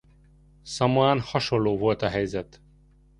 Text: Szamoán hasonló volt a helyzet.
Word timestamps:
Szamoán 0.63 1.19
hasonló 1.19 1.77
volt 1.77 2.01
a 2.01 2.09
helyzet. 2.09 2.61